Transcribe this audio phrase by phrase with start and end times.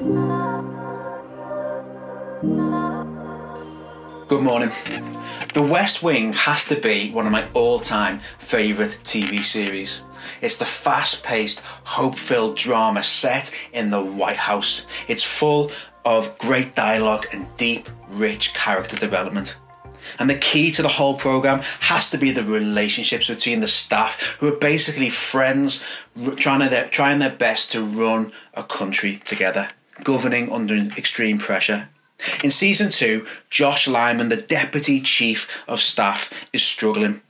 [0.00, 0.06] Good
[4.40, 4.70] morning.
[5.52, 10.00] The West Wing has to be one of my all time favourite TV series.
[10.40, 14.86] It's the fast paced, hope filled drama set in the White House.
[15.06, 15.70] It's full
[16.06, 19.58] of great dialogue and deep, rich character development.
[20.18, 24.38] And the key to the whole programme has to be the relationships between the staff,
[24.40, 25.84] who are basically friends
[26.36, 29.68] trying their best to run a country together,
[30.04, 31.88] governing under extreme pressure.
[32.44, 37.22] In season two, Josh Lyman, the deputy chief of staff, is struggling.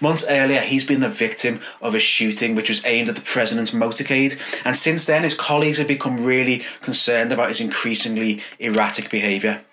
[0.00, 3.70] Months earlier, he's been the victim of a shooting which was aimed at the president's
[3.70, 9.64] motorcade, and since then, his colleagues have become really concerned about his increasingly erratic behaviour.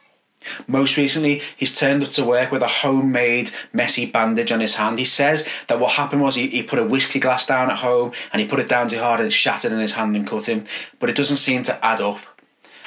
[0.66, 4.98] Most recently, he's turned up to work with a homemade messy bandage on his hand.
[4.98, 8.14] He says that what happened was he, he put a whiskey glass down at home
[8.32, 10.48] and he put it down too hard and it shattered in his hand and cut
[10.48, 10.64] him,
[11.00, 12.20] but it doesn't seem to add up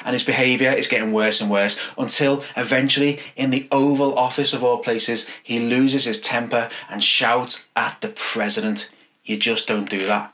[0.03, 4.63] and his behaviour is getting worse and worse until eventually, in the Oval Office of
[4.63, 8.89] all places, he loses his temper and shouts at the president.
[9.23, 10.33] You just don't do that.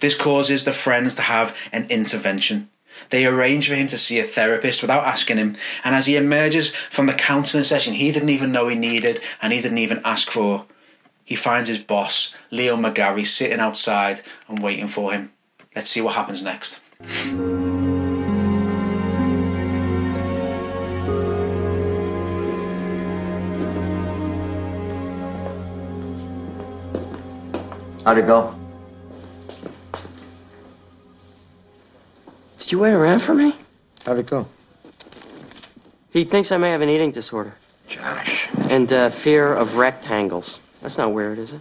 [0.00, 2.70] This causes the friends to have an intervention.
[3.10, 6.70] They arrange for him to see a therapist without asking him, and as he emerges
[6.70, 10.30] from the counselling session he didn't even know he needed and he didn't even ask
[10.30, 10.66] for,
[11.24, 15.32] he finds his boss, Leo McGarry, sitting outside and waiting for him.
[15.76, 16.80] Let's see what happens next.
[28.08, 28.54] How'd it go?
[32.56, 33.54] Did you wait around for me?
[34.06, 34.48] How'd it go?
[36.10, 37.54] He thinks I may have an eating disorder.
[37.86, 38.48] Josh.
[38.70, 40.60] And uh, fear of rectangles.
[40.80, 41.60] That's not weird, is it?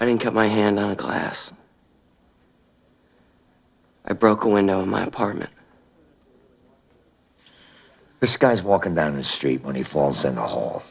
[0.00, 1.52] I didn't cut my hand on a glass.
[4.04, 5.50] I broke a window in my apartment.
[8.18, 10.82] This guy's walking down the street when he falls in the hall.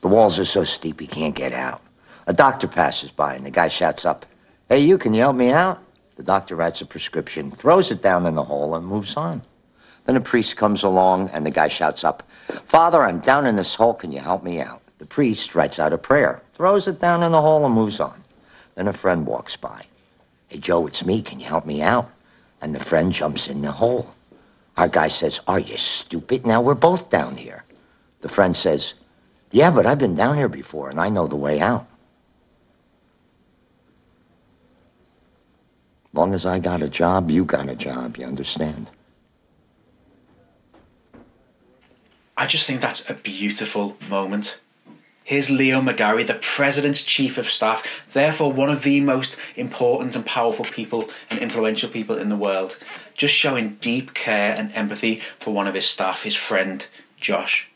[0.00, 1.82] The walls are so steep he can't get out.
[2.26, 4.26] A doctor passes by and the guy shouts up,
[4.68, 5.82] Hey, you, can you help me out?
[6.16, 9.42] The doctor writes a prescription, throws it down in the hole, and moves on.
[10.06, 12.22] Then a priest comes along and the guy shouts up,
[12.64, 14.82] Father, I'm down in this hole, can you help me out?
[14.98, 18.22] The priest writes out a prayer, throws it down in the hole, and moves on.
[18.76, 19.84] Then a friend walks by.
[20.48, 22.10] Hey, Joe, it's me, can you help me out?
[22.62, 24.14] And the friend jumps in the hole.
[24.76, 26.46] Our guy says, Are you stupid?
[26.46, 27.64] Now we're both down here.
[28.20, 28.94] The friend says,
[29.50, 31.86] yeah, but I've been down here before and I know the way out.
[36.12, 38.90] Long as I got a job, you got a job, you understand?
[42.36, 44.60] I just think that's a beautiful moment.
[45.24, 50.24] Here's Leo McGarry, the President's Chief of Staff, therefore one of the most important and
[50.24, 52.78] powerful people and influential people in the world,
[53.14, 56.86] just showing deep care and empathy for one of his staff, his friend,
[57.18, 57.70] Josh.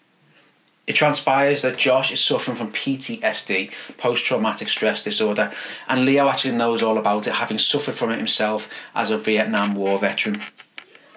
[0.90, 5.52] It transpires that Josh is suffering from PTSD, post traumatic stress disorder,
[5.86, 9.76] and Leo actually knows all about it, having suffered from it himself as a Vietnam
[9.76, 10.42] War veteran.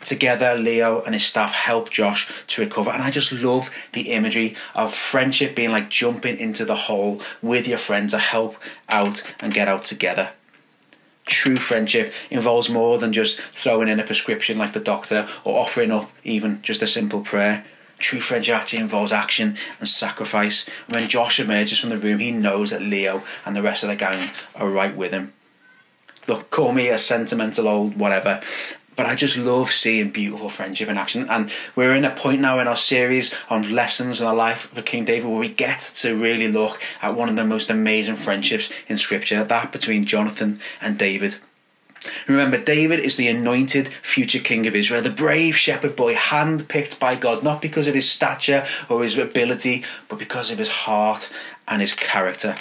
[0.04, 4.56] Together, Leo and his staff help Josh to recover, and I just love the imagery
[4.76, 8.58] of friendship being like jumping into the hole with your friend to help
[8.90, 10.34] out and get out together.
[11.26, 15.90] True friendship involves more than just throwing in a prescription like the doctor or offering
[15.90, 17.66] up even just a simple prayer.
[18.04, 20.66] True friendship involves action and sacrifice.
[20.90, 23.96] When Josh emerges from the room, he knows that Leo and the rest of the
[23.96, 25.32] gang are right with him.
[26.28, 28.42] Look, call me a sentimental old whatever,
[28.98, 31.30] but I just love seeing beautiful friendship in action.
[31.30, 34.84] And we're in a point now in our series on lessons in the life of
[34.84, 38.70] King David where we get to really look at one of the most amazing friendships
[38.90, 41.38] in Scripture that between Jonathan and David.
[42.28, 47.16] Remember, David is the anointed future king of Israel, the brave shepherd boy handpicked by
[47.16, 51.32] God, not because of his stature or his ability, but because of his heart
[51.68, 52.56] and his character.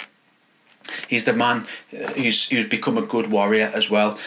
[1.07, 4.17] He's the man uh, who's, who's become a good warrior as well.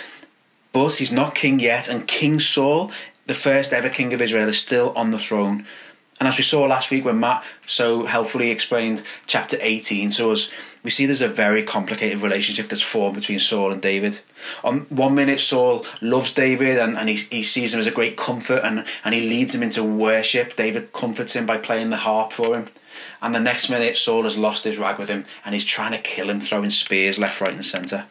[0.72, 2.90] But he's not king yet, and King Saul,
[3.26, 5.66] the first ever king of Israel, is still on the throne.
[6.18, 10.50] And as we saw last week when Matt so helpfully explained chapter 18 to us,
[10.82, 14.20] we see there's a very complicated relationship that's formed between Saul and David.
[14.64, 18.16] On one minute, Saul loves David and, and he, he sees him as a great
[18.16, 20.56] comfort and, and he leads him into worship.
[20.56, 22.66] David comforts him by playing the harp for him.
[23.20, 25.98] And the next minute, Saul has lost his rag with him and he's trying to
[25.98, 28.06] kill him, throwing spears left, right, and centre.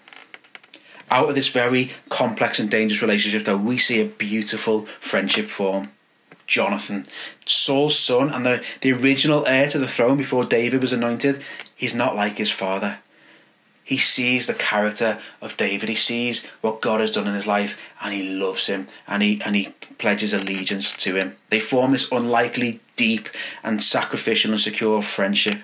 [1.09, 5.91] Out of this very complex and dangerous relationship, though, we see a beautiful friendship form.
[6.47, 7.05] Jonathan,
[7.45, 11.43] Saul's son and the, the original heir to the throne before David was anointed,
[11.75, 12.99] he's not like his father.
[13.83, 15.89] He sees the character of David.
[15.89, 19.39] He sees what God has done in his life and he loves him and he
[19.45, 21.37] and he pledges allegiance to him.
[21.49, 23.29] They form this unlikely, deep
[23.63, 25.59] and sacrificial and secure friendship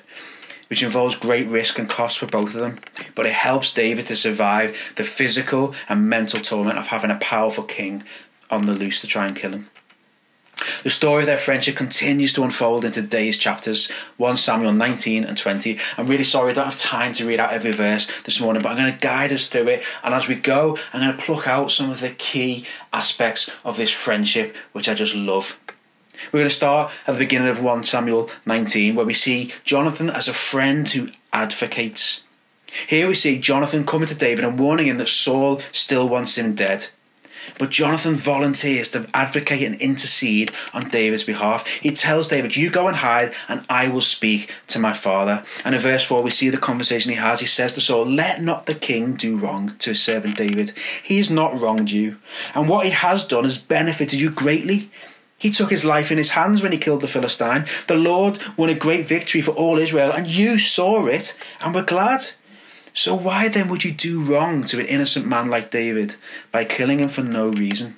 [0.72, 2.80] which involves great risk and cost for both of them,
[3.14, 7.66] but it helps David to survive the physical and mental torment of having a powerful
[7.66, 8.06] king
[8.50, 9.70] on the loose to try and kill him.
[10.84, 15.38] The story of their friendship continues to unfold in today's chapters 1 Samuel 19 and
[15.38, 15.78] 20.
[15.98, 18.70] I'm really sorry I don't have time to read out every verse this morning, but
[18.70, 19.84] I'm going to guide us through it.
[20.04, 23.78] And as we go, I'm going to pluck out some of the key aspects of
[23.78, 25.60] this friendship, which I just love.
[26.32, 30.10] We're going to start at the beginning of 1 Samuel 19, where we see Jonathan
[30.10, 32.22] as a friend who advocates.
[32.88, 36.54] Here we see Jonathan coming to David and warning him that Saul still wants him
[36.54, 36.88] dead.
[37.60, 41.66] But Jonathan volunteers to advocate and intercede on David's behalf.
[41.68, 45.44] He tells David, You go and hide, and I will speak to my father.
[45.64, 47.40] And in verse 4, we see the conversation he has.
[47.40, 50.74] He says to Saul, Let not the king do wrong to his servant David.
[51.04, 52.18] He has not wronged you,
[52.54, 54.90] and what he has done has benefited you greatly.
[55.42, 57.66] He took his life in his hands when he killed the Philistine.
[57.88, 61.82] The Lord won a great victory for all Israel, and you saw it and were
[61.82, 62.28] glad.
[62.94, 66.16] So why then would you do wrong to an innocent man like David
[66.52, 67.96] by killing him for no reason?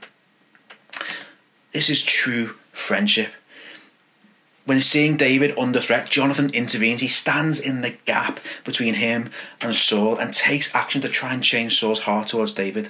[1.72, 3.31] This is true friendship.
[4.65, 7.01] When seeing David under threat, Jonathan intervenes.
[7.01, 9.30] He stands in the gap between him
[9.60, 12.89] and Saul and takes action to try and change Saul's heart towards David.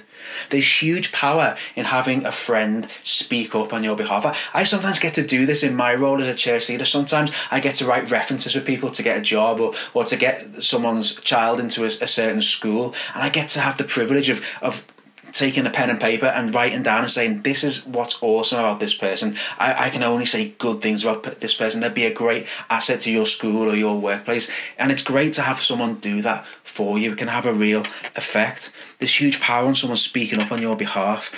[0.50, 4.24] There's huge power in having a friend speak up on your behalf.
[4.54, 6.84] I, sometimes get to do this in my role as a church leader.
[6.84, 10.16] Sometimes I get to write references for people to get a job or, or to
[10.16, 12.94] get someone's child into a, a certain school.
[13.14, 14.86] And I get to have the privilege of, of
[15.34, 18.80] taking a pen and paper and writing down and saying, This is what's awesome about
[18.80, 19.36] this person.
[19.58, 21.80] I, I can only say good things about this person.
[21.80, 24.50] They'd be a great asset to your school or your workplace.
[24.78, 27.12] And it's great to have someone do that for you.
[27.12, 27.80] It can have a real
[28.16, 28.72] effect.
[28.98, 31.30] There's huge power in someone speaking up on your behalf.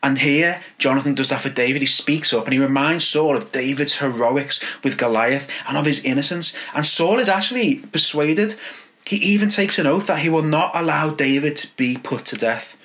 [0.00, 1.82] And here, Jonathan does that for David.
[1.82, 6.04] He speaks up and he reminds Saul of David's heroics with Goliath and of his
[6.04, 6.54] innocence.
[6.72, 8.54] And Saul is actually persuaded
[9.08, 12.36] he even takes an oath that he will not allow David to be put to
[12.36, 12.76] death.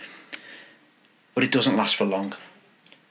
[1.35, 2.33] But it doesn't last for long.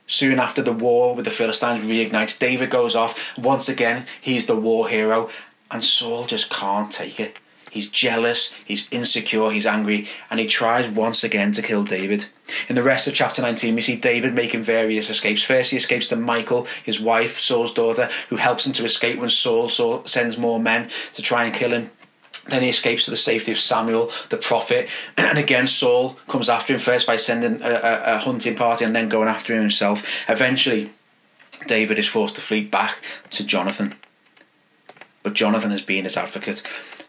[0.07, 3.37] Soon after the war with the Philistines reignites, David goes off.
[3.37, 5.29] Once again, he's the war hero,
[5.71, 7.39] and Saul just can't take it.
[7.71, 12.25] He's jealous, he's insecure, he's angry, and he tries once again to kill David.
[12.67, 15.43] In the rest of chapter 19, we see David making various escapes.
[15.43, 19.29] First, he escapes to Michal, his wife, Saul's daughter, who helps him to escape when
[19.29, 21.91] Saul, Saul sends more men to try and kill him.
[22.49, 24.89] Then he escapes to the safety of Samuel, the prophet.
[25.17, 28.95] And again, Saul comes after him first by sending a, a, a, hunting party and
[28.95, 30.05] then going after him himself.
[30.29, 30.91] Eventually,
[31.67, 32.97] David is forced to flee back
[33.31, 33.95] to Jonathan.
[35.23, 36.63] But Jonathan has been his advocate.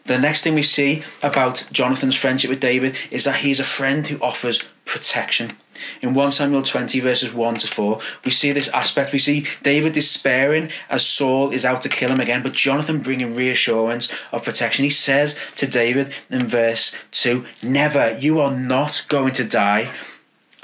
[0.06, 4.06] The next thing we see about Jonathan's friendship with David is that he's a friend
[4.06, 5.56] who offers protection.
[6.02, 9.12] In 1 Samuel 20, verses 1 to 4, we see this aspect.
[9.12, 13.34] We see David despairing as Saul is out to kill him again, but Jonathan bringing
[13.34, 14.84] reassurance of protection.
[14.84, 19.90] He says to David in verse 2, Never, you are not going to die.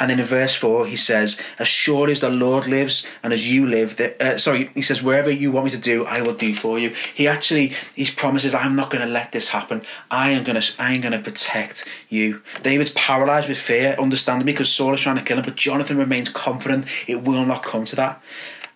[0.00, 3.50] And then in verse 4, he says, As surely as the Lord lives and as
[3.50, 6.32] you live, the, uh, sorry, he says, Wherever you want me to do, I will
[6.32, 6.94] do for you.
[7.14, 9.82] He actually, he promises, I'm not going to let this happen.
[10.10, 12.40] I am going to, I am going to protect you.
[12.62, 16.30] David's paralyzed with fear, understandably, because Saul is trying to kill him, but Jonathan remains
[16.30, 18.22] confident it will not come to that.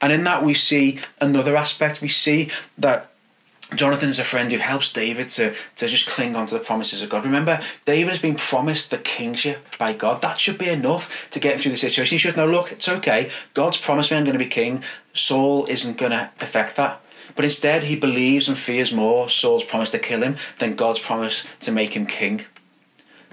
[0.02, 2.02] And in that, we see another aspect.
[2.02, 3.13] We see that
[3.74, 7.02] Jonathan is a friend who helps David to, to just cling on to the promises
[7.02, 7.24] of God.
[7.24, 10.20] Remember, David has been promised the kingship by God.
[10.20, 12.14] That should be enough to get through the situation.
[12.14, 13.30] He should know, look, it's okay.
[13.54, 14.82] God's promised me I'm going to be king.
[15.12, 17.00] Saul isn't going to affect that.
[17.36, 21.44] But instead, he believes and fears more Saul's promise to kill him than God's promise
[21.60, 22.44] to make him king.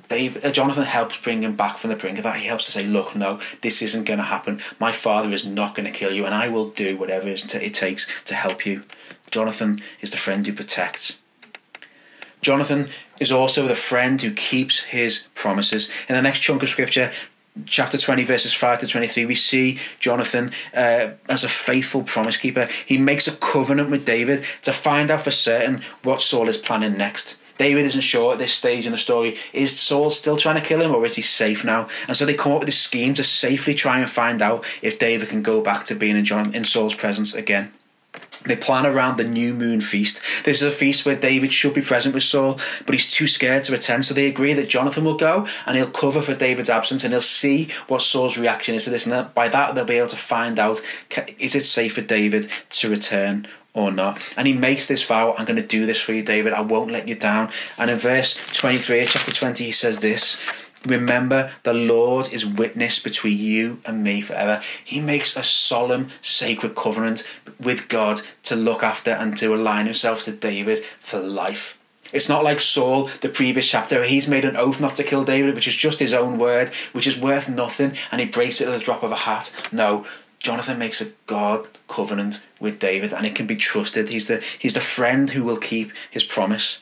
[0.07, 2.37] David, uh, Jonathan helps bring him back from the brink of that.
[2.37, 4.59] He helps to say, look, no, this isn't going to happen.
[4.79, 8.07] My father is not going to kill you, and I will do whatever it takes
[8.25, 8.83] to help you.
[9.31, 11.17] Jonathan is the friend who protects.
[12.41, 15.89] Jonathan is also the friend who keeps his promises.
[16.09, 17.11] In the next chunk of scripture,
[17.65, 22.69] chapter 20 verses 5 to 23 we see jonathan uh, as a faithful promise keeper
[22.85, 26.95] he makes a covenant with david to find out for certain what saul is planning
[26.95, 30.67] next David isn't sure at this stage in the story is Saul still trying to
[30.67, 31.87] kill him or is he safe now?
[32.07, 34.97] And so they come up with this scheme to safely try and find out if
[34.97, 37.71] David can go back to being in, John, in Saul's presence again.
[38.45, 40.21] They plan around the new moon feast.
[40.45, 43.63] This is a feast where David should be present with Saul, but he's too scared
[43.65, 44.05] to attend.
[44.05, 47.21] So they agree that Jonathan will go and he'll cover for David's absence and he'll
[47.21, 49.05] see what Saul's reaction is to this.
[49.05, 50.81] And by that, they'll be able to find out
[51.37, 54.33] is it safe for David to return or not.
[54.35, 56.53] And he makes this vow I'm going to do this for you, David.
[56.53, 57.51] I won't let you down.
[57.77, 60.43] And in verse 23 chapter 20, he says this
[60.85, 64.61] Remember, the Lord is witness between you and me forever.
[64.83, 67.27] He makes a solemn, sacred covenant
[67.59, 71.77] with God to look after and to align himself to David for life.
[72.13, 75.55] It's not like Saul, the previous chapter, he's made an oath not to kill David,
[75.55, 78.73] which is just his own word, which is worth nothing, and he breaks it at
[78.73, 79.51] the drop of a hat.
[79.71, 80.05] No,
[80.39, 84.09] Jonathan makes a God covenant with David, and it can be trusted.
[84.09, 86.81] He's the, he's the friend who will keep his promise.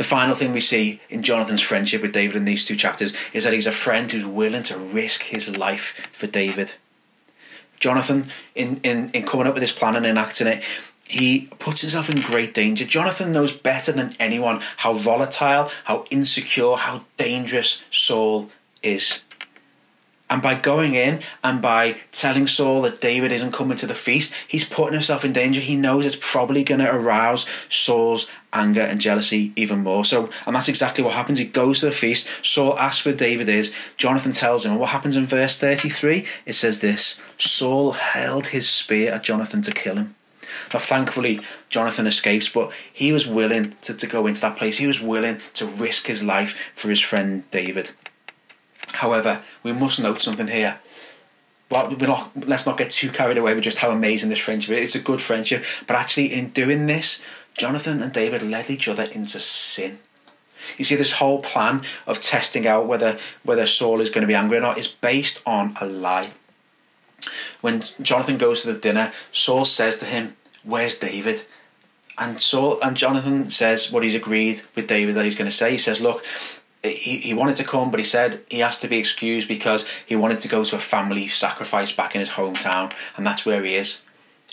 [0.00, 3.44] The final thing we see in Jonathan's friendship with David in these two chapters is
[3.44, 6.72] that he's a friend who's willing to risk his life for David.
[7.78, 10.64] Jonathan, in, in, in coming up with this plan and enacting it,
[11.06, 12.86] he puts himself in great danger.
[12.86, 18.48] Jonathan knows better than anyone how volatile, how insecure, how dangerous Saul
[18.82, 19.20] is.
[20.30, 24.32] And by going in and by telling Saul that David isn't coming to the feast,
[24.48, 25.60] he's putting himself in danger.
[25.60, 30.04] He knows it's probably going to arouse Saul's anger and jealousy even more.
[30.04, 31.38] So, and that's exactly what happens.
[31.38, 32.28] He goes to the feast.
[32.42, 33.72] Saul asks where David is.
[33.96, 34.72] Jonathan tells him.
[34.72, 36.26] And what happens in verse 33?
[36.46, 40.14] It says this Saul held his spear at Jonathan to kill him.
[40.72, 44.78] Now, thankfully, Jonathan escapes, but he was willing to, to go into that place.
[44.78, 47.90] He was willing to risk his life for his friend David.
[48.94, 50.80] However, we must note something here.
[51.70, 54.70] Well, we're not, let's not get too carried away with just how amazing this friendship
[54.70, 54.86] is.
[54.86, 57.22] It's a good friendship, but actually, in doing this,
[57.56, 59.98] Jonathan and David led each other into sin.
[60.76, 64.34] You see, this whole plan of testing out whether whether Saul is going to be
[64.34, 66.30] angry or not is based on a lie.
[67.60, 71.42] When Jonathan goes to the dinner, Saul says to him, "Where's David?"
[72.18, 75.72] And Saul and Jonathan says what he's agreed with David that he's going to say.
[75.72, 76.24] He says, "Look,
[76.82, 80.16] he, he wanted to come, but he said he has to be excused because he
[80.16, 83.76] wanted to go to a family sacrifice back in his hometown, and that's where he
[83.76, 84.02] is.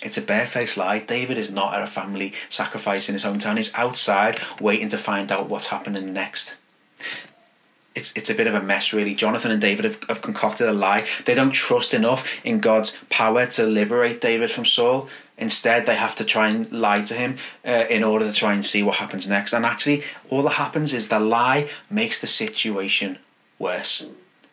[0.02, 1.00] It's a barefaced lie.
[1.00, 3.56] David is not at a family sacrifice in his hometown.
[3.56, 6.54] He's outside waiting to find out what's happening next.
[7.94, 9.16] It's, it's a bit of a mess, really.
[9.16, 11.04] Jonathan and David have, have concocted a lie.
[11.24, 15.08] They don't trust enough in God's power to liberate David from Saul.
[15.36, 18.64] Instead, they have to try and lie to him uh, in order to try and
[18.64, 19.52] see what happens next.
[19.52, 23.18] And actually, all that happens is the lie makes the situation
[23.58, 24.06] worse.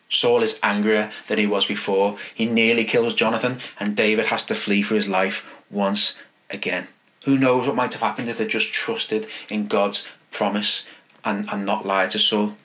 [0.08, 2.16] Saul is angrier than he was before.
[2.34, 6.14] He nearly kills Jonathan, and David has to flee for his life once
[6.50, 6.88] again.
[7.24, 10.84] Who knows what might have happened if they just trusted in God's promise
[11.24, 12.56] and, and not lied to Saul?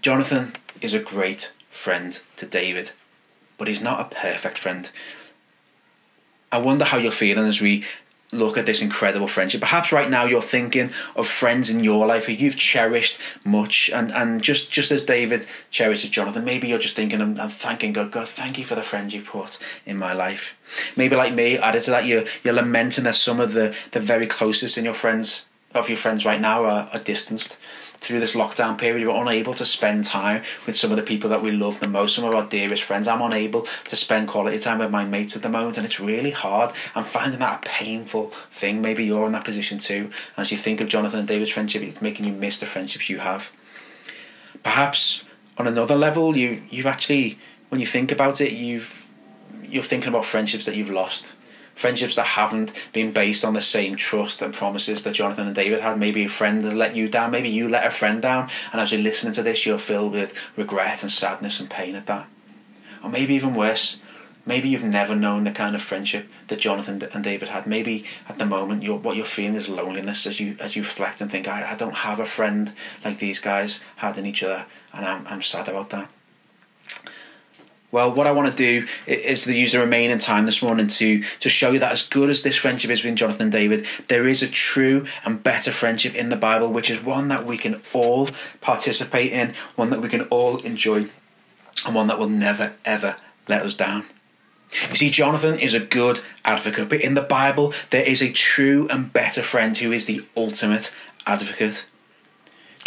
[0.00, 2.92] Jonathan is a great friend to David,
[3.58, 4.90] but he's not a perfect friend.
[6.50, 7.84] I wonder how you're feeling as we
[8.32, 9.60] look at this incredible friendship.
[9.60, 14.12] Perhaps right now you're thinking of friends in your life who you've cherished much, and,
[14.12, 18.10] and just, just as David cherishes Jonathan, maybe you're just thinking and, and thanking God,
[18.10, 20.56] God, thank you for the friend you put in my life.
[20.96, 24.26] Maybe like me, added to that, you're, you're lamenting that some of the, the very
[24.26, 27.58] closest in your friends of your friends right now are, are distanced
[28.00, 31.42] through this lockdown period, we're unable to spend time with some of the people that
[31.42, 33.08] we love the most, some of our dearest friends.
[33.08, 36.30] I'm unable to spend quality time with my mates at the moment, and it's really
[36.30, 36.72] hard.
[36.94, 38.80] I'm finding that a painful thing.
[38.80, 40.10] Maybe you're in that position too.
[40.36, 43.18] As you think of Jonathan and David's friendship, it's making you miss the friendships you
[43.18, 43.50] have.
[44.62, 45.24] Perhaps
[45.56, 47.38] on another level, you you've actually,
[47.68, 49.08] when you think about it, you've
[49.64, 51.34] you're thinking about friendships that you've lost
[51.78, 55.78] friendships that haven't been based on the same trust and promises that Jonathan and David
[55.78, 55.96] had.
[55.96, 58.90] Maybe a friend has let you down, maybe you let a friend down, and as
[58.90, 62.26] you're listening to this, you're filled with regret and sadness and pain at that.
[63.02, 63.98] Or maybe even worse,
[64.44, 67.64] maybe you've never known the kind of friendship that Jonathan and David had.
[67.64, 71.20] Maybe at the moment, you're, what you're feeling is loneliness as you as you reflect
[71.20, 72.72] and think, I, I don't have a friend
[73.04, 76.10] like these guys had in each other, and I'm, I'm sad about that.
[77.90, 81.22] Well, what I want to do is to use the remaining time this morning to
[81.22, 84.28] to show you that as good as this friendship is between Jonathan and David, there
[84.28, 87.80] is a true and better friendship in the Bible, which is one that we can
[87.94, 88.28] all
[88.60, 91.06] participate in, one that we can all enjoy,
[91.86, 93.16] and one that will never ever
[93.48, 94.04] let us down.
[94.90, 98.86] You see, Jonathan is a good advocate, but in the Bible, there is a true
[98.90, 100.94] and better friend who is the ultimate
[101.26, 101.86] advocate.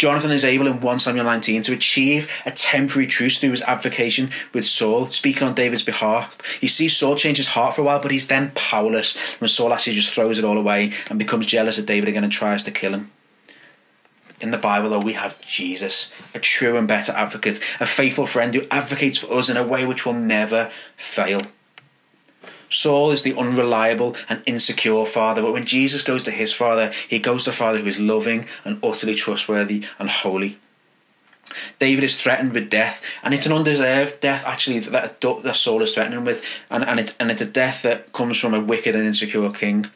[0.02, 4.30] Jonathan is able in 1 Samuel 19 to achieve a temporary truce through his advocation
[4.52, 6.36] with Saul, speaking on David's behalf.
[6.60, 9.72] He sees Saul change his heart for a while, but he's then powerless when Saul
[9.72, 12.72] actually just throws it all away and becomes jealous of David again and tries to
[12.72, 13.12] kill him.
[14.40, 18.52] In the Bible, though, we have Jesus, a true and better advocate, a faithful friend
[18.56, 21.42] who advocates for us in a way which will never fail.
[22.72, 27.18] Saul is the unreliable and insecure father, but when Jesus goes to his father, he
[27.18, 30.58] goes to a father who is loving and utterly trustworthy and holy.
[31.78, 35.92] David is threatened with death, and it's an undeserved death actually that, that Saul is
[35.92, 39.06] threatening with, and, and, it's, and it's a death that comes from a wicked and
[39.06, 39.90] insecure king.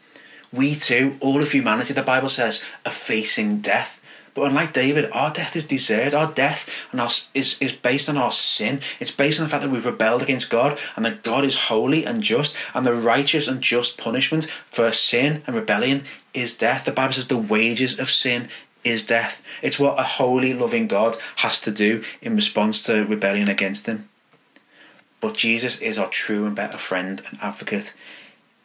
[0.52, 4.00] We too, all of humanity, the Bible says, are facing death.
[4.36, 6.14] But unlike David, our death is deserved.
[6.14, 8.80] Our death and our, is, is based on our sin.
[9.00, 12.04] It's based on the fact that we've rebelled against God and that God is holy
[12.04, 16.84] and just, and the righteous and just punishment for sin and rebellion is death.
[16.84, 18.50] The Bible says the wages of sin
[18.84, 19.40] is death.
[19.62, 24.10] It's what a holy, loving God has to do in response to rebellion against Him.
[25.22, 27.94] But Jesus is our true and better friend and advocate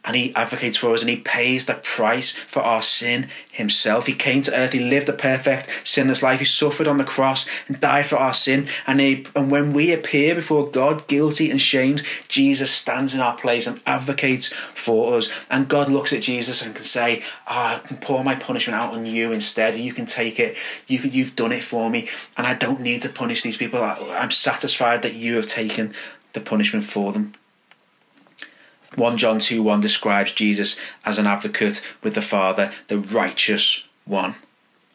[0.03, 4.07] and he advocates for us and he pays the price for our sin himself.
[4.07, 7.45] He came to earth, he lived a perfect, sinless life, he suffered on the cross
[7.67, 8.67] and died for our sin.
[8.87, 13.35] And, he, and when we appear before God guilty and shamed, Jesus stands in our
[13.35, 15.29] place and advocates for us.
[15.49, 18.93] And God looks at Jesus and can say, oh, I can pour my punishment out
[18.93, 19.75] on you instead.
[19.75, 20.57] You can take it.
[20.87, 22.09] You can, you've done it for me.
[22.37, 23.81] And I don't need to punish these people.
[23.83, 25.93] I'm satisfied that you have taken
[26.33, 27.33] the punishment for them.
[28.95, 34.35] 1 John 2 1 describes Jesus as an advocate with the Father, the righteous one.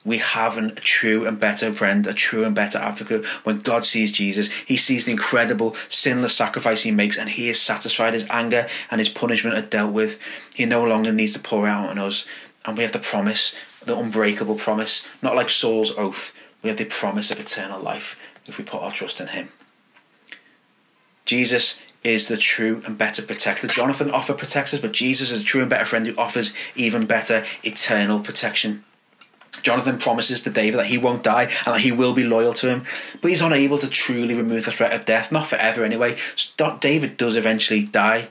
[0.05, 3.27] We have a true and better friend, a true and better advocate.
[3.45, 7.61] When God sees Jesus, he sees the incredible sinless sacrifice he makes and he is
[7.61, 8.15] satisfied.
[8.15, 10.21] His anger and his punishment are dealt with.
[10.55, 12.25] He no longer needs to pour out on us.
[12.65, 13.53] And we have the promise,
[13.85, 16.33] the unbreakable promise, not like Saul's oath.
[16.63, 19.49] We have the promise of eternal life if we put our trust in him.
[21.25, 23.67] Jesus is the true and better protector.
[23.67, 27.05] Jonathan offer protects us, but Jesus is a true and better friend who offers even
[27.05, 28.85] better eternal protection.
[29.63, 32.69] Jonathan promises to David that he won't die and that he will be loyal to
[32.69, 32.85] him,
[33.21, 36.17] but he's unable to truly remove the threat of death, not forever anyway.
[36.81, 38.29] David does eventually die.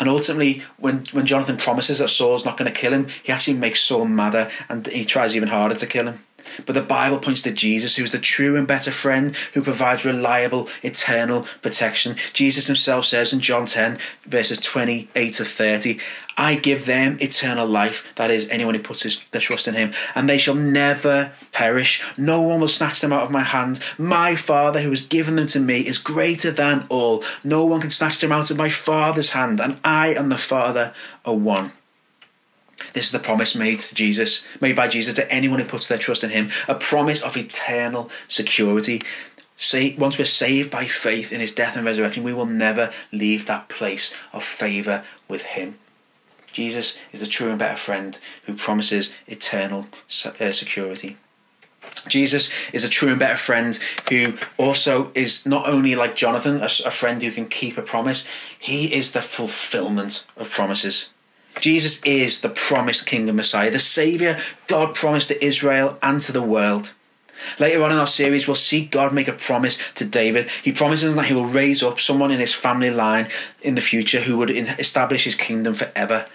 [0.00, 3.58] And ultimately, when, when Jonathan promises that Saul's not going to kill him, he actually
[3.58, 6.25] makes Saul madder and he tries even harder to kill him.
[6.64, 10.68] But the Bible points to Jesus, who's the true and better friend who provides reliable,
[10.82, 12.16] eternal protection.
[12.32, 15.98] Jesus himself says in John 10, verses 28 to 30,
[16.38, 19.94] I give them eternal life, that is, anyone who puts his, their trust in him,
[20.14, 22.02] and they shall never perish.
[22.18, 23.80] No one will snatch them out of my hand.
[23.96, 27.24] My Father, who has given them to me, is greater than all.
[27.42, 30.92] No one can snatch them out of my Father's hand, and I and the Father
[31.24, 31.72] are one.
[32.92, 35.98] This is the promise made to Jesus, made by Jesus to anyone who puts their
[35.98, 39.02] trust in him, a promise of eternal security.
[39.56, 43.46] See, once we're saved by faith in his death and resurrection, we will never leave
[43.46, 45.78] that place of favour with him.
[46.52, 49.88] Jesus is the true and better friend who promises eternal
[50.40, 51.16] uh, security.
[52.08, 56.68] Jesus is a true and better friend who also is not only like Jonathan, a,
[56.84, 58.26] a friend who can keep a promise,
[58.58, 61.10] he is the fulfillment of promises.
[61.60, 66.32] Jesus is the promised King and Messiah, the Saviour God promised to Israel and to
[66.32, 66.92] the world.
[67.58, 70.48] Later on in our series, we'll see God make a promise to David.
[70.62, 73.28] He promises that he will raise up someone in his family line
[73.62, 76.26] in the future who would establish his kingdom forever.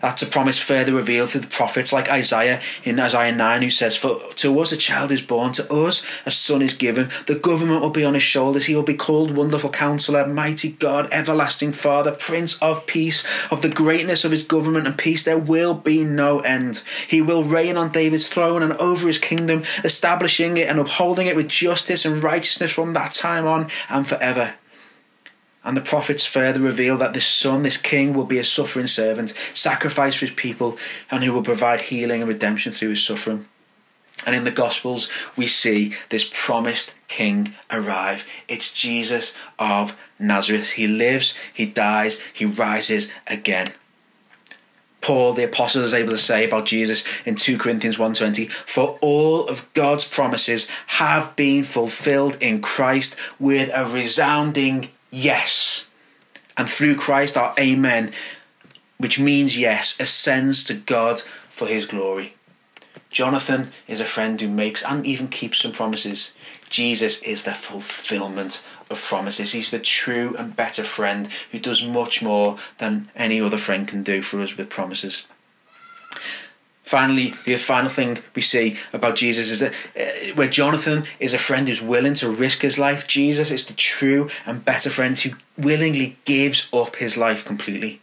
[0.00, 3.96] That's a promise further revealed through the prophets like Isaiah in Isaiah 9 who says,
[3.96, 7.80] For to us a child is born, to us a son is given, the government
[7.80, 12.12] will be on his shoulders, he will be called Wonderful Counselor, Mighty God, Everlasting Father,
[12.12, 13.24] Prince of Peace.
[13.50, 16.82] Of the greatness of his government and peace there will be no end.
[17.06, 21.36] He will reign on David's throne and over his kingdom, establishing it and upholding it
[21.36, 24.54] with justice and righteousness from that time on and forever.
[25.62, 29.34] And the prophets further reveal that this son, this king, will be a suffering servant,
[29.52, 30.78] sacrificed for his people,
[31.10, 33.46] and who will provide healing and redemption through his suffering.
[34.26, 38.26] And in the Gospels, we see this promised king arrive.
[38.48, 40.72] It's Jesus of Nazareth.
[40.72, 43.68] He lives, he dies, he rises again.
[45.00, 49.48] Paul the apostle is able to say about Jesus in 2 Corinthians 1:20 for all
[49.48, 55.86] of God's promises have been fulfilled in Christ with a resounding yes.
[56.56, 58.12] And through Christ, our amen,
[58.98, 62.34] which means yes, ascends to God for his glory.
[63.10, 66.32] Jonathan is a friend who makes and even keeps some promises.
[66.68, 69.52] Jesus is the fulfillment of promises.
[69.52, 74.02] He's the true and better friend who does much more than any other friend can
[74.02, 75.26] do for us with promises.
[76.90, 81.38] Finally, the final thing we see about Jesus is that uh, where Jonathan is a
[81.38, 85.30] friend who's willing to risk his life, Jesus is the true and better friend who
[85.56, 88.00] willingly gives up his life completely.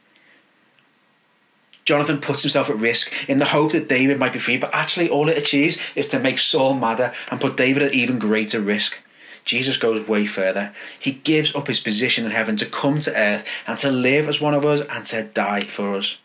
[1.84, 5.10] Jonathan puts himself at risk in the hope that David might be free, but actually
[5.10, 9.04] all it achieves is to make Saul madder and put David at even greater risk.
[9.43, 10.73] Jesus goes way further.
[10.97, 14.39] He gives up his position in heaven to come to earth and to live as
[14.39, 16.17] one of us and to die for us.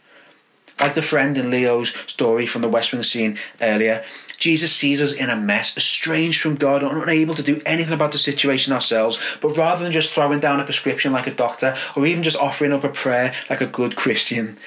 [0.83, 4.05] Like the friend in Leo's story from the West Wing scene earlier,
[4.37, 8.19] Jesus sees us in a mess, estranged from God, unable to do anything about the
[8.19, 12.25] situation ourselves, but rather than just throwing down a prescription like a doctor or even
[12.25, 14.59] just offering up a prayer like a good Christian,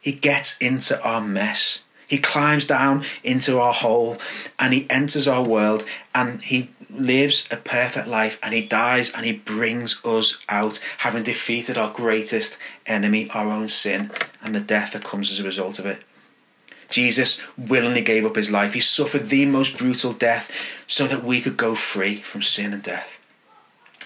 [0.00, 1.82] he gets into our mess.
[2.08, 4.18] He climbs down into our hole
[4.58, 9.26] and he enters our world and he lives a perfect life and he dies and
[9.26, 14.10] he brings us out, having defeated our greatest enemy, our own sin,
[14.42, 16.02] and the death that comes as a result of it.
[16.90, 18.74] Jesus willingly gave up his life.
[18.74, 20.54] He suffered the most brutal death
[20.86, 23.20] so that we could go free from sin and death.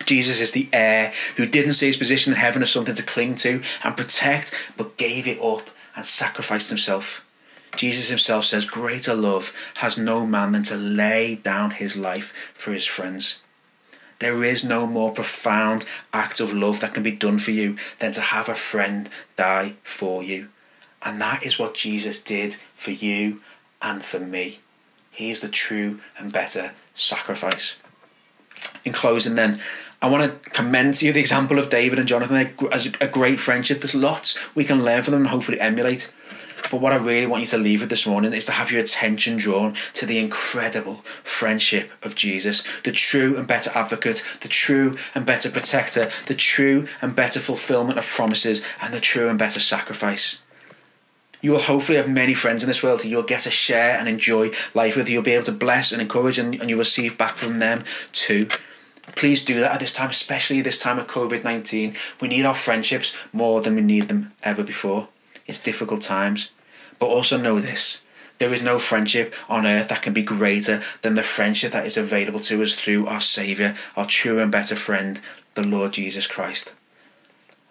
[0.05, 3.35] Jesus is the heir who didn't see his position in heaven as something to cling
[3.37, 7.24] to and protect, but gave it up and sacrificed himself.
[7.76, 12.72] Jesus himself says, Greater love has no man than to lay down his life for
[12.72, 13.40] his friends.
[14.18, 18.12] There is no more profound act of love that can be done for you than
[18.12, 20.48] to have a friend die for you.
[21.02, 23.40] And that is what Jesus did for you
[23.81, 24.59] and for me.
[25.11, 27.76] He is the true and better sacrifice.
[28.85, 29.61] In closing, then,
[30.02, 33.38] I want to commend to you the example of David and Jonathan as a great
[33.38, 33.81] friendship.
[33.81, 36.12] There's lots we can learn from them and hopefully emulate.
[36.71, 38.81] But what I really want you to leave with this morning is to have your
[38.81, 44.97] attention drawn to the incredible friendship of Jesus, the true and better advocate, the true
[45.14, 49.61] and better protector, the true and better fulfillment of promises, and the true and better
[49.61, 50.38] sacrifice.
[51.40, 54.09] You will hopefully have many friends in this world who you'll get to share and
[54.09, 55.09] enjoy life with.
[55.09, 58.49] You'll be able to bless and encourage, and, and you receive back from them too.
[59.14, 61.94] Please do that at this time, especially this time of COVID 19.
[62.21, 65.09] We need our friendships more than we need them ever before.
[65.49, 66.51] It's difficult times.
[67.01, 68.03] But also know this
[68.39, 71.97] there is no friendship on earth that can be greater than the friendship that is
[71.97, 75.21] available to us through our Saviour, our true and better friend,
[75.55, 76.73] the Lord Jesus Christ.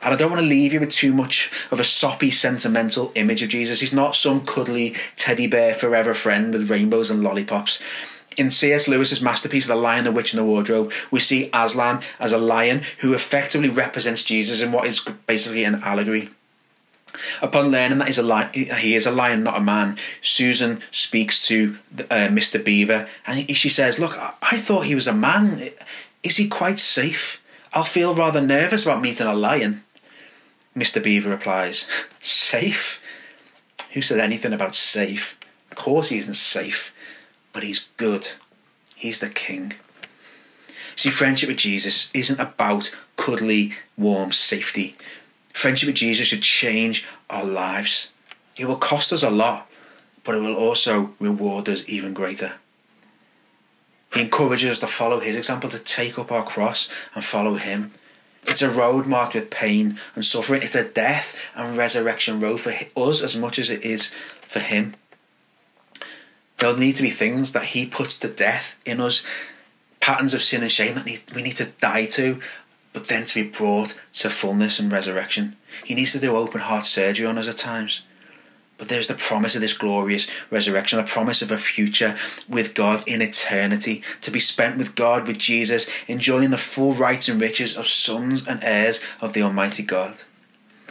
[0.02, 3.42] And I don't want to leave you with too much of a soppy, sentimental image
[3.42, 3.80] of Jesus.
[3.80, 7.80] He's not some cuddly teddy bear forever friend with rainbows and lollipops.
[8.36, 8.88] In C.S.
[8.88, 12.84] Lewis's masterpiece, The Lion, the Witch, and the Wardrobe, we see Aslan as a lion
[13.00, 16.30] who effectively represents Jesus in what is basically an allegory.
[17.42, 21.46] Upon learning that he's a lion, he is a lion, not a man, Susan speaks
[21.48, 22.64] to uh, Mr.
[22.64, 25.70] Beaver and she says, Look, I thought he was a man.
[26.24, 27.42] Is he quite safe?
[27.74, 29.84] I'll feel rather nervous about meeting a lion.
[30.76, 31.02] Mr.
[31.04, 31.86] Beaver replies,
[32.22, 33.02] Safe?
[33.94, 35.38] Who said anything about safe?
[35.72, 36.94] Of course he isn't safe,
[37.52, 38.30] but he's good.
[38.96, 39.74] He's the king.
[40.96, 44.96] See, friendship with Jesus isn't about cuddly, warm safety.
[45.58, 48.12] Friendship with Jesus should change our lives.
[48.58, 49.68] It will cost us a lot,
[50.24, 52.54] but it will also reward us even greater.
[54.14, 57.92] He encourages us to follow his example, to take up our cross and follow him.
[58.44, 60.62] It's a road marked with pain and suffering.
[60.62, 64.10] It's a death and resurrection road for us as much as it is
[64.42, 64.94] for Him.
[66.60, 69.24] There'll need to be things that He puts to death in us,
[70.02, 72.40] patterns of sin and shame that we need to die to,
[72.98, 75.56] but then to be brought to fullness and resurrection.
[75.86, 78.02] He needs to do open heart surgery on us at times.
[78.80, 82.18] But there's the promise of this glorious resurrection, the promise of a future
[82.50, 87.30] with God in eternity, to be spent with God, with Jesus, enjoying the full rights
[87.30, 90.24] and riches of sons and heirs of the Almighty God.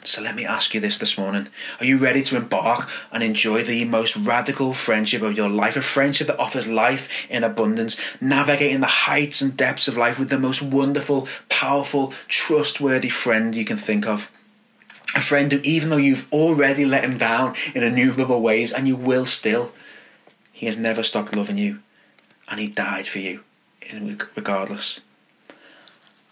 [0.07, 1.49] So let me ask you this this morning.
[1.81, 5.77] Are you ready to embark and enjoy the most radical friendship of your life?
[5.77, 10.31] A friendship that offers life in abundance, navigating the heights and depths of life with
[10.31, 14.31] the most wonderful, powerful, trustworthy friend you can think of
[15.17, 18.95] a friend who, even though you've already let him down in innumerable ways, and you
[18.95, 19.73] will still,
[20.53, 21.81] he has never stopped loving you,
[22.49, 23.43] and he died for you,
[24.37, 25.01] regardless.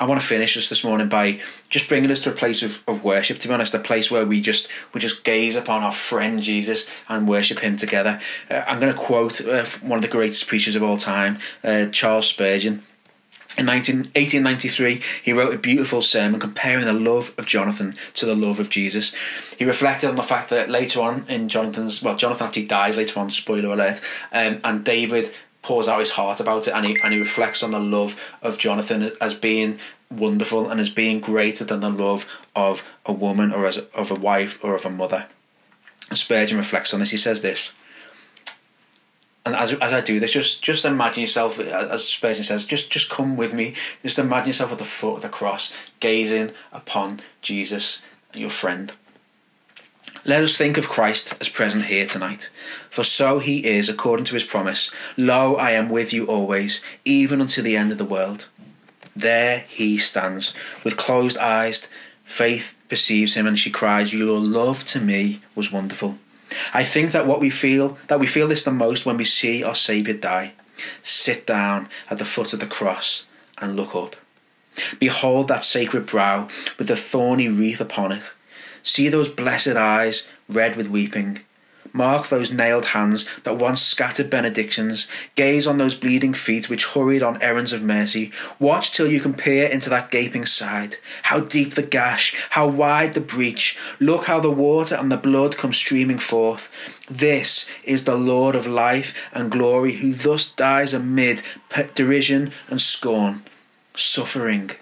[0.01, 2.83] I want to finish us this morning by just bringing us to a place of,
[2.89, 3.39] of worship.
[3.39, 6.89] To be honest, a place where we just we just gaze upon our friend Jesus
[7.09, 8.21] and worship Him together.
[8.51, 11.87] Uh, I'm going to quote uh, one of the greatest preachers of all time, uh,
[11.87, 12.83] Charles Spurgeon.
[13.57, 18.35] In 19, 1893, he wrote a beautiful sermon comparing the love of Jonathan to the
[18.35, 19.15] love of Jesus.
[19.57, 23.21] He reflected on the fact that later on in Jonathan's, well, Jonathan actually dies later
[23.21, 24.01] on, spoiler alert,
[24.33, 25.33] um, and David
[25.65, 28.59] pours out his heart about it and he, and he reflects on the love of
[28.59, 29.79] Jonathan as being
[30.11, 34.15] wonderful and as being greater than the love of a woman or as of a
[34.15, 35.27] wife or of a mother.
[36.09, 37.11] And Spurgeon reflects on this.
[37.11, 37.73] He says this
[39.47, 43.11] and as, as I do this, just just imagine yourself, as Spurgeon says, just just
[43.11, 43.75] come with me.
[44.03, 48.01] Just imagine yourself at the foot of the cross, gazing upon Jesus,
[48.33, 48.93] your friend.
[50.27, 52.49] Let us think of Christ as present here tonight.
[52.89, 57.43] For so he is, according to his promise Lo, I am with you always, even
[57.43, 58.49] unto the end of the world.
[59.15, 61.87] There he stands, with closed eyes.
[62.25, 66.19] Faith perceives him and she cries, Your love to me was wonderful.
[66.73, 69.63] I think that what we feel, that we feel this the most when we see
[69.63, 70.55] our Saviour die.
[71.03, 73.27] Sit down at the foot of the cross
[73.61, 74.17] and look up.
[74.99, 78.33] Behold that sacred brow with the thorny wreath upon it.
[78.85, 81.41] See those blessed eyes, red with weeping.
[81.97, 85.07] Mark those nailed hands that once scattered benedictions.
[85.37, 88.33] Gaze on those bleeding feet which hurried on errands of mercy.
[88.59, 90.97] Watch till you can peer into that gaping side.
[91.23, 93.79] How deep the gash, how wide the breach.
[94.01, 96.69] Look how the water and the blood come streaming forth.
[97.09, 101.43] This is the Lord of life and glory who thus dies amid
[101.95, 103.45] derision and scorn,
[103.95, 104.73] suffering,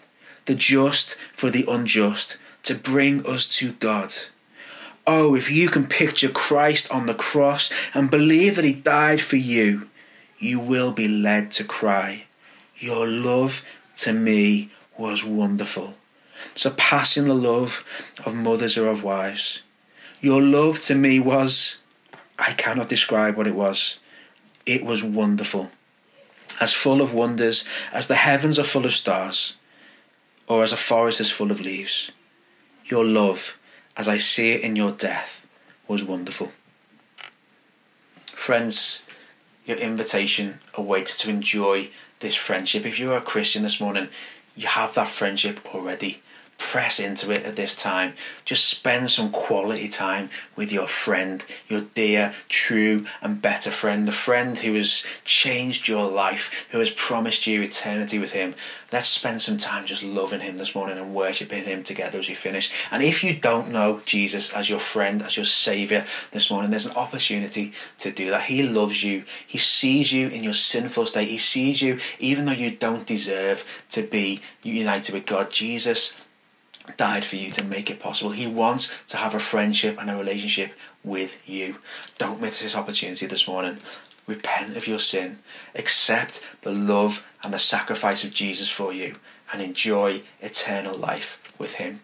[0.46, 4.12] the just for the unjust, to bring us to God.
[5.06, 9.36] Oh, if you can picture Christ on the cross and believe that he died for
[9.36, 9.88] you,
[10.38, 12.26] you will be led to cry.
[12.76, 13.64] Your love
[13.98, 15.94] to me was wonderful,
[16.54, 17.84] surpassing the love
[18.24, 19.62] of mothers or of wives.
[20.20, 21.78] Your love to me was,
[22.38, 23.98] I cannot describe what it was.
[24.66, 25.70] It was wonderful.
[26.60, 29.56] As full of wonders as the heavens are full of stars,
[30.46, 32.12] or as a forest is full of leaves.
[32.92, 33.58] Your love
[33.96, 35.46] as I see it in your death
[35.88, 36.52] was wonderful.
[38.26, 39.04] Friends,
[39.64, 41.88] your invitation awaits to enjoy
[42.20, 42.84] this friendship.
[42.84, 44.10] If you're a Christian this morning,
[44.54, 46.20] you have that friendship already
[46.62, 48.14] press into it at this time.
[48.44, 54.12] Just spend some quality time with your friend, your dear, true, and better friend, the
[54.12, 58.54] friend who has changed your life, who has promised you eternity with Him.
[58.92, 62.34] Let's spend some time just loving Him this morning and worshipping Him together as we
[62.34, 62.70] finish.
[62.90, 66.86] And if you don't know Jesus as your friend, as your Saviour this morning, there's
[66.86, 68.44] an opportunity to do that.
[68.44, 72.52] He loves you, He sees you in your sinful state, He sees you even though
[72.52, 75.50] you don't deserve to be united with God.
[75.50, 76.14] Jesus
[76.96, 78.30] died for you to make it possible.
[78.30, 80.72] He wants to have a friendship and a relationship
[81.04, 81.76] with you.
[82.18, 83.78] Don't miss this opportunity this morning.
[84.26, 85.38] Repent of your sin,
[85.74, 89.14] accept the love and the sacrifice of Jesus for you,
[89.52, 92.00] and enjoy eternal life with Him.